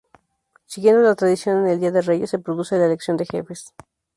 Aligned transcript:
Siguiendo 0.65 1.03
la 1.03 1.13
tradición 1.13 1.59
en 1.59 1.67
el 1.67 1.79
día 1.79 1.91
de 1.91 2.01
Reyes 2.01 2.31
se 2.31 2.39
produce 2.39 2.75
la 2.79 2.87
elección 2.87 3.17
de 3.17 3.27
Jefes. 3.27 3.75